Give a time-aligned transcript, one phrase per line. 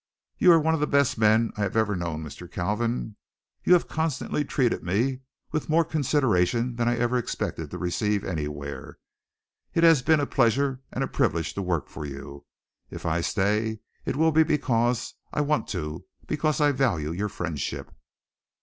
[0.39, 2.51] "You are one of the best men I have ever known, Mr.
[2.51, 3.17] Kalvin.
[3.63, 5.19] You have constantly treated me
[5.51, 8.97] with more consideration than I ever expected to receive anywhere.
[9.75, 12.47] It has been a pleasure and a privilege to work for you.
[12.89, 17.91] If I stay, it will be because I want to because I value your friendship."